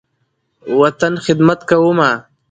[0.79, 2.11] وطن، خدمت کومه